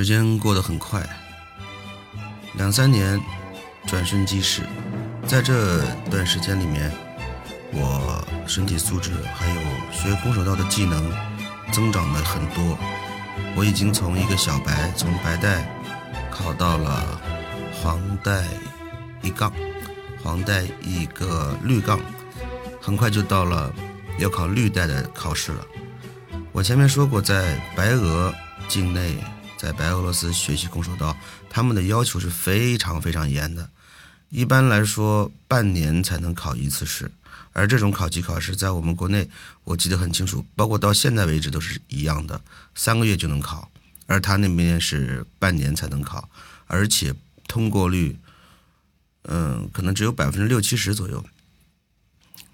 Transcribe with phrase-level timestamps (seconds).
[0.00, 1.06] 时间过得很快，
[2.54, 3.20] 两三年
[3.86, 4.62] 转瞬即逝。
[5.26, 6.90] 在这段时间里面，
[7.70, 9.60] 我身体素质还有
[9.92, 11.12] 学空手道的技能
[11.70, 12.78] 增长了很多。
[13.54, 15.70] 我已经从一个小白，从白带
[16.30, 17.20] 考到了
[17.74, 18.42] 黄带
[19.20, 19.52] 一杠，
[20.22, 22.00] 黄带一个绿杠，
[22.80, 23.70] 很快就到了
[24.18, 25.66] 要考绿带的考试了。
[26.52, 28.32] 我前面说过，在白俄
[28.66, 29.18] 境内。
[29.60, 31.14] 在白俄罗斯学习空手道，
[31.50, 33.68] 他们的要求是非常非常严的，
[34.30, 37.12] 一般来说半年才能考一次试，
[37.52, 39.28] 而这种考级考试在我们国内
[39.64, 42.40] 我记得很清楚，包括到现在为止都是一样的，
[42.74, 43.70] 三个月就能考，
[44.06, 46.30] 而他那边是半年才能考，
[46.66, 47.14] 而且
[47.46, 48.16] 通过率，
[49.24, 51.22] 嗯，可能只有百分之六七十左右，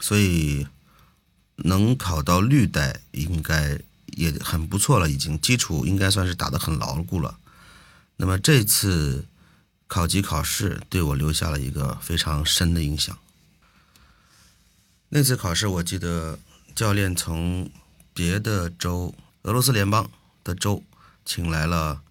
[0.00, 0.66] 所以
[1.56, 3.80] 能考到绿带应该。
[4.16, 7.38] 也很不错了，已经基础应该算是打得很牢固了。
[8.16, 9.24] 那么这次
[9.86, 13.18] 考级考试对我留下了一个非常深的印象。
[15.08, 16.38] 那次考试，我记得
[16.74, 17.70] 教练从
[18.12, 20.10] 别的州、俄罗斯联邦
[20.44, 20.82] 的州
[21.24, 22.02] 请来了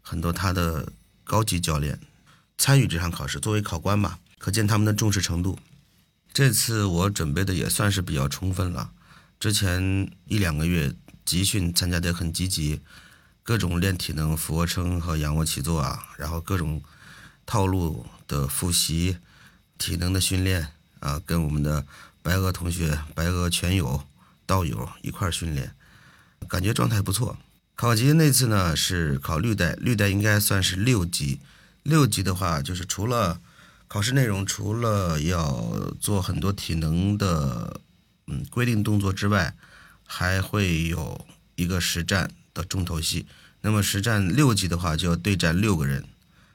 [0.00, 0.92] 很多他的
[1.24, 1.98] 高级教练
[2.56, 5.58] 参与这场考试，作为考官吧，可见他们的重视程度。
[6.32, 8.92] 这次我准备的也算是比较充分了，
[9.40, 10.94] 之前一两个月。
[11.26, 12.80] 集训参加的很积极，
[13.42, 16.80] 各种练体能、俯卧撑和仰卧起坐啊，然后各种
[17.44, 19.18] 套路的复习、
[19.76, 20.68] 体能的训练
[21.00, 21.84] 啊，跟我们的
[22.22, 24.04] 白俄同学、白俄拳友、
[24.46, 25.74] 道友一块训练，
[26.48, 27.36] 感觉状态不错。
[27.74, 31.40] 考级那次呢是考绿带，绿带应该算是六级。
[31.82, 33.40] 六级的话，就是除了
[33.86, 37.80] 考试内容，除了要做很多体能的
[38.26, 39.54] 嗯规定动作之外，
[40.06, 41.26] 还会有
[41.56, 43.26] 一个实战的重头戏。
[43.60, 46.04] 那么实战六级的话，就要对战六个人。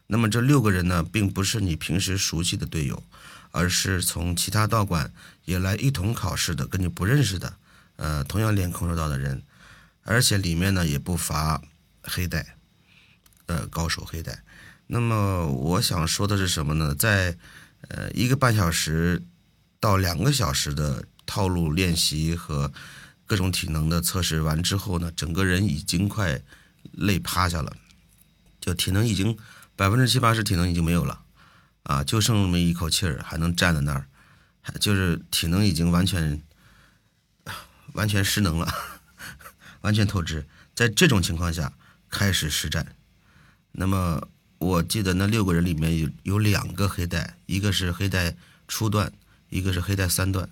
[0.08, 3.04] 那么这六个人呢，并不是你平时熟悉的队友，
[3.52, 5.12] 而是从其他道馆
[5.46, 7.54] 也来一同考试的，跟你不认识的，
[7.98, 9.42] 呃，同样练空手道的人。
[10.04, 11.62] 而且里面呢，也不乏
[12.02, 12.56] 黑带，
[13.46, 14.44] 呃，高手黑带。
[14.88, 16.94] 那么我想说的是什么呢？
[16.96, 17.38] 在
[17.88, 19.22] 呃一个半小时
[19.80, 22.74] 到两个小时的套路练习和
[23.32, 26.42] 各种体能的测试完之后呢，整个人已经快
[26.92, 27.78] 累趴下了，
[28.60, 29.38] 就体能已经
[29.78, 31.22] 百分之七八十体能已经没有了，
[31.84, 34.06] 啊，就剩那么一口气儿还能站在那儿，
[34.82, 36.44] 就是体能已经完全
[37.94, 38.68] 完全失能了，
[39.80, 40.46] 完全透支。
[40.76, 41.72] 在这种情况下
[42.10, 42.86] 开始实战，
[43.72, 44.28] 那么
[44.58, 48.36] 我记得那六个人里面有有两个黑带，一个是黑带
[48.68, 49.14] 初段，
[49.48, 50.50] 一个是黑带三段。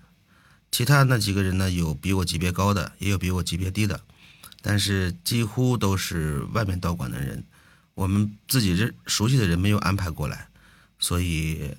[0.72, 1.70] 其他那几个人呢？
[1.70, 4.00] 有比我级别高的，也有比我级别低的，
[4.62, 7.44] 但是几乎都是外面道馆的人，
[7.96, 10.48] 我们自己这熟悉的人没有安排过来，
[11.00, 11.76] 所以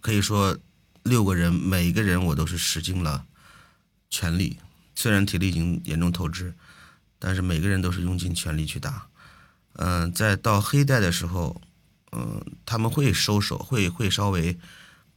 [0.00, 0.58] 可以说
[1.02, 3.24] 六个人每一个人我都是使尽了
[4.08, 4.58] 全力，
[4.94, 6.54] 虽然体力已经严重透支，
[7.18, 9.06] 但是每个人都是用尽全力去打。
[9.74, 11.60] 嗯，在到黑带的时候，
[12.10, 14.58] 嗯，他们会收手，会会稍微。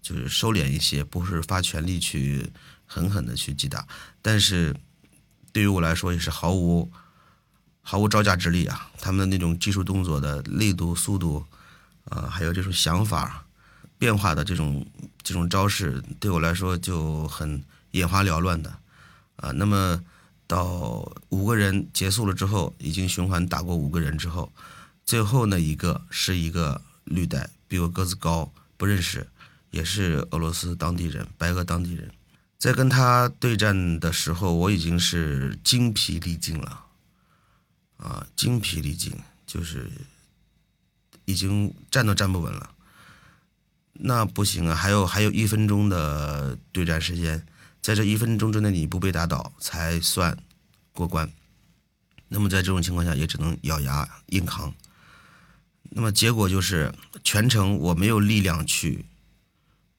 [0.06, 2.48] 就是收敛一些，不是发全力去
[2.86, 3.88] 狠狠的去击打，
[4.22, 4.76] 但是
[5.52, 6.92] 对于我来说也是毫无
[7.82, 8.92] 毫无招架之力啊！
[9.00, 11.44] 他们的那种技术动作的力度、速度，
[12.04, 13.48] 啊，还有这种想法
[13.98, 14.86] 变化的这种
[15.24, 18.72] 这种招式，对我来说就很眼花缭乱的
[19.38, 19.50] 啊。
[19.54, 20.00] 那么
[20.46, 24.54] 到五个人结束了之后，已经循环打过五个人之后，
[25.04, 29.28] 最后那一个是一个绿带，比我个子高，不认识。
[29.76, 32.10] 也是俄罗斯当地人，白俄当地人，
[32.58, 36.86] 在跟他对战的时候，我已经是精疲力尽了，
[37.98, 39.12] 啊，精疲力尽，
[39.46, 39.92] 就是
[41.26, 42.72] 已经站都站不稳了。
[43.92, 47.46] 那不行啊，还有还有一分钟的对战时间，
[47.82, 50.38] 在这一分钟之内你不被打倒才算
[50.94, 51.30] 过关。
[52.30, 54.74] 那么在这种情况下，也只能咬牙硬扛。
[55.90, 56.96] 那么结果就是
[57.26, 59.04] 全程我没有力量去。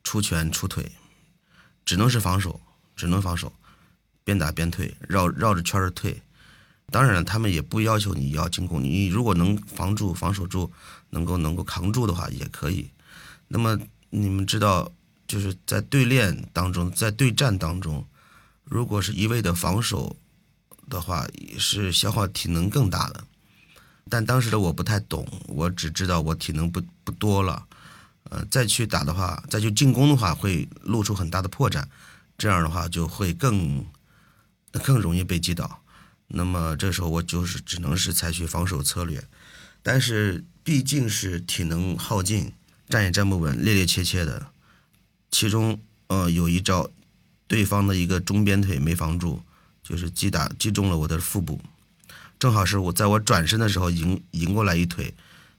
[0.06, 0.92] 出拳出腿，
[1.84, 2.60] 只能是防守，
[2.94, 3.52] 只能防守，
[4.22, 6.22] 边打边退，绕绕着圈儿退。
[6.92, 10.70] 当然了，他们也不要求你要进攻，你如果能防住、防守住，
[11.10, 12.88] 能够能够扛住的话也可以。
[13.48, 13.76] 那么
[14.10, 14.92] 你们知道，
[15.26, 18.06] 就是在对练当中，在对战当中，
[18.62, 20.16] 如果是一味的防守
[20.88, 21.26] 的话，
[21.58, 23.24] 是消耗体能更大的。
[24.08, 27.66] 但当时的我不太懂，我只知道我体能不不多了。
[28.30, 31.84] 呃，再去打的话，再去进攻的话，会露出很大的破绽，
[32.36, 33.84] 这样的话就会更
[34.82, 35.82] 更容易被击倒。
[36.28, 39.22] 那么这时候我就是只能是采取防守策略。
[39.82, 42.52] 但是毕竟是体能耗尽，
[42.88, 44.48] 站也站不稳，趔趔趄趄的。
[45.30, 46.90] 其中，呃，有一招，
[47.46, 49.40] 对方的一个中边腿没防住，
[49.84, 51.60] 就是击打击中了我的腹部，
[52.36, 55.14] 正好是我在我转身的时候迎迎过来一腿，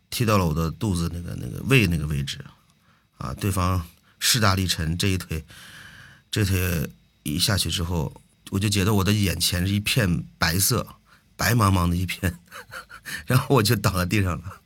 [0.09, 2.43] 踢到了我的肚子那个那个胃那个位置，
[3.17, 3.85] 啊，对方
[4.19, 5.43] 势大力沉，这一腿，
[6.29, 6.89] 这腿
[7.23, 8.21] 一下去之后，
[8.51, 10.85] 我就觉得我的眼前是一片白色，
[11.35, 12.39] 白茫茫的一片。
[13.25, 14.61] 然后我就倒在地上了，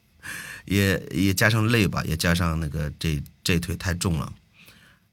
[0.65, 4.33] 也也加上累吧，也加上那个这这腿太重了，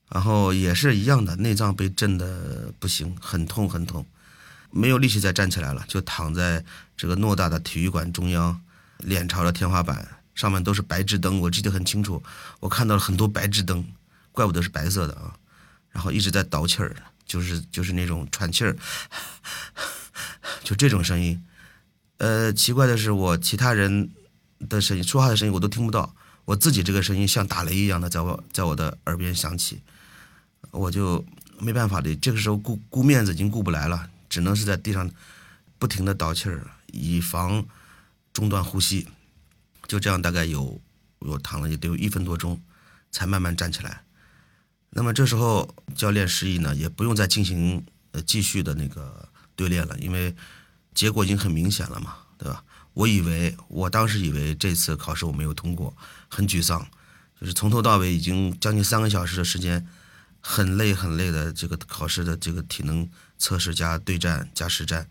[0.08, 4.06] 然后也是一样的，内脏被震的不行，很痛很痛，
[4.70, 6.64] 没有力气再站起来了，就躺在
[6.96, 8.58] 这个偌大的体育馆中央，
[8.99, 10.08] 脸朝着天花板，
[10.38, 12.23] 上面都是白炽灯，我记得很清楚，
[12.61, 13.85] 我看到了很多白炽灯，
[14.31, 15.35] 怪不得是白色的啊，
[15.90, 16.94] 然后一直在倒气儿，
[17.26, 18.76] 就是就是那种喘气儿，
[20.62, 21.43] 就这种声音。
[22.19, 24.08] 呃，奇怪的是，我其他人
[24.69, 26.14] 的声音、说话的声音我都听不到，
[26.44, 29.82] 我自己这个声音像打雷一样的在我在我的耳边响起，
[30.70, 31.26] 我就
[31.58, 35.11] 没办法的，这个时候顾顾面子已经顾不来了，只能是在地上
[35.81, 37.67] 不停的倒气儿，以防
[38.32, 39.08] 中断呼吸。
[39.88, 40.81] 就这样，大概有
[41.19, 42.62] 我躺了也得有一分多钟，
[43.11, 44.05] 才慢慢站起来。
[44.90, 50.37] 那么这时候教练示意呢，也不用再进行呃继续的那个对练了，因为。
[50.94, 52.64] 结果已经很明显了嘛，对吧？
[52.93, 55.96] 我以为，我当时以为这次考试我没有通过，
[56.29, 56.85] 很沮丧，
[57.40, 59.87] 就是从头到尾已经将近三个小时的时间，
[60.40, 63.08] 很累很累的这个考试的这个体能
[63.38, 65.08] 测试加对战加实战，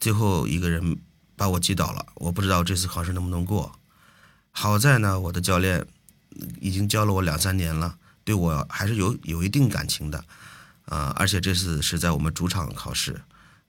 [0.00, 0.98] 最后一个人
[1.36, 3.77] 把我击倒了，我不知道这次考试能不能过。
[4.50, 5.86] 好在呢，我的教练
[6.60, 10.24] 已经教了我两三年了，对我还是有有一定感情的，
[10.86, 13.20] 啊，而且这次是在我们主场考试。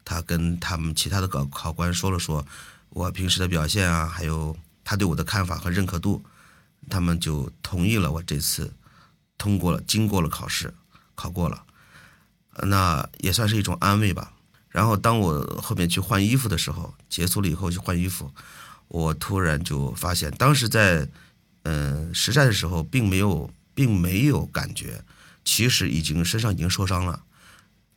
[0.06, 2.44] 他跟他们其他的考考官说了说，
[2.90, 6.24] 我平时的表现啊，还有他对我的看法和认可度，
[6.90, 8.74] 他们就同意了我这次
[9.38, 10.74] 通过了，经过了考试，
[11.14, 11.64] 考过了，
[12.64, 14.34] 那也算是一种安慰吧。
[14.70, 18.32] 然后当我后面去换衣服的时候，结束了以后去换衣服，
[18.90, 21.08] 我突然就发现，当时在
[21.64, 25.04] 嗯实战的时候并没有并没有感觉，
[25.46, 27.24] 其实已经身上已经受伤了，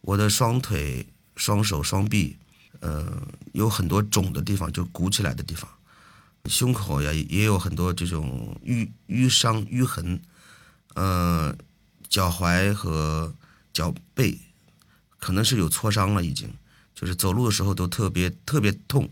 [0.01, 1.07] 我的双腿。
[1.35, 2.37] 双手双臂，
[2.81, 5.69] 呃，有很多肿的地方，就鼓起来的地方，
[6.45, 10.21] 胸口呀也有很多这种淤淤伤淤痕，
[10.95, 11.57] 呃，
[12.07, 13.35] 脚踝和
[13.73, 14.39] 脚背
[15.19, 16.53] 可能是有挫伤了，已经，
[16.95, 19.09] 就是走路的时候都特别特别痛，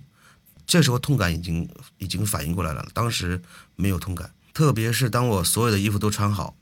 [0.70, 1.68] 这时候痛感已经
[1.98, 3.42] 已经反应过来了，当时
[3.74, 6.54] 没有痛感，特别是当我所有的衣服都穿好，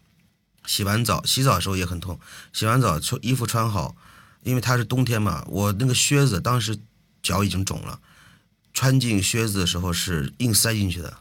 [0.64, 2.18] 洗完澡洗澡的时候也很痛，
[2.54, 3.94] 洗完澡穿衣服穿好。
[4.44, 6.78] 因为它是冬天嘛，我那个靴子当时
[7.22, 8.00] 脚已经肿了，
[8.72, 11.18] 穿进靴子的时候是硬塞进去的，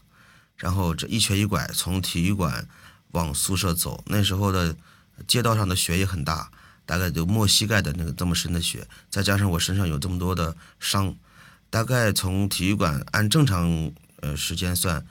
[0.55, 2.69] 然后这一瘸一拐从体育馆
[3.11, 4.77] 往宿舍走，那时候的
[5.27, 6.49] 街道上的雪也很大，
[6.85, 11.13] 大概就没膝盖的那个这么深的雪，再加上我身上有这么多的伤，
[11.69, 13.91] 大概从体育馆按正常
[14.21, 15.05] 呃时间算，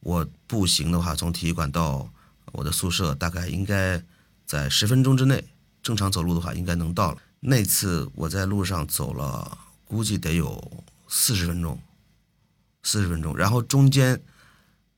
[0.00, 2.10] 我步行的话从体育馆到
[2.52, 4.02] 我的宿舍大概应该
[4.44, 5.44] 在十分钟之内，
[5.82, 7.18] 正常走路的话应该能到了。
[7.40, 11.80] 那次我在路上走了，估计得有四十分钟，
[12.82, 13.36] 四十分钟。
[13.36, 14.20] 然后中间，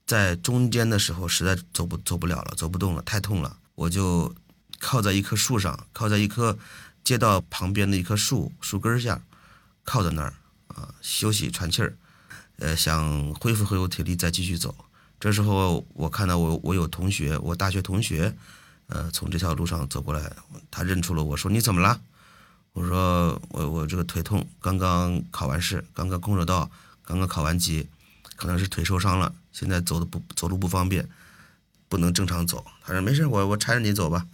[0.06, 4.34] 在中间的时候实在走不走不了了，走不动了，太痛了，我就
[4.80, 6.58] 靠在一棵树上，靠在一棵
[7.04, 9.22] 街道旁边的一棵树树根下，
[9.84, 10.34] 靠在那儿
[10.74, 11.96] 啊休息喘气儿，
[12.58, 14.74] 呃想恢复恢复体力再继续走。
[15.18, 18.34] 这时候我看到我我有同学，我大学同学，
[18.88, 20.32] 呃从这条路上走过来，
[20.70, 22.00] 他认出了我说你怎么了？
[22.72, 26.70] 我说我我这个腿痛，刚刚考完试，刚刚空手道，
[27.04, 27.88] 刚刚考完级，
[28.34, 31.06] 可能是腿受伤了，现在走的不走路不方便，
[31.88, 32.64] 不能正常走。
[32.82, 34.26] 他说没事，我我搀着你走吧。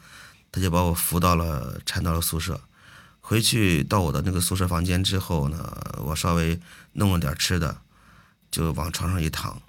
[0.50, 2.59] 他就把我扶到了搀到了宿舍，
[3.28, 6.58] 回去到我的那个宿舍房间之后呢，我稍微
[6.94, 7.82] 弄了点吃的，
[8.50, 9.61] 就往床上一躺，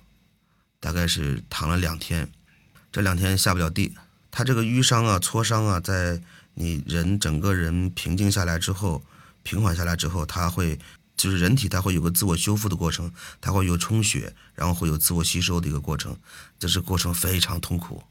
[0.80, 2.32] 大概是躺了两天，
[2.89, 3.94] 这两天下不了地。
[4.32, 6.22] 他这个淤伤啊、挫伤啊，在。
[6.56, 9.01] 你人整个人平静下来之后，
[9.44, 10.78] 平缓下来之后，它会
[11.16, 16.18] 就是人体它会有个自我修复的过程，它会有充血，然后会有自我吸收的一个过程，
[16.58, 18.04] 这是过程非常痛苦，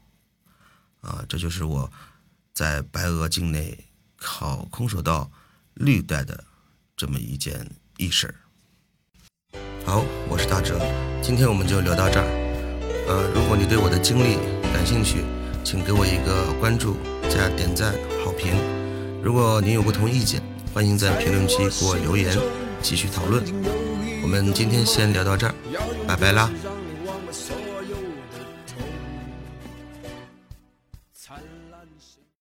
[1.01, 1.91] 啊，这就是我
[2.51, 3.85] 在白俄境内
[4.17, 5.29] 考空手道
[5.79, 6.43] 绿带的
[6.97, 7.65] 这么一件
[7.97, 8.35] 轶事儿。
[9.85, 10.77] 好，我是大哲，
[11.21, 12.25] 今天我们就聊到这儿。
[13.07, 14.35] 呃，如果你对我的经历
[14.73, 15.23] 感兴趣，
[15.63, 16.97] 请给我一个关注
[17.29, 17.93] 加点赞。
[18.25, 18.53] 好评，
[19.23, 20.41] 如果您有不同意见，
[20.73, 22.37] 欢迎在评论区给我留言，
[22.81, 23.41] 继续讨论。
[24.21, 25.55] 我们今天先聊到这儿，
[26.05, 26.51] 拜拜啦。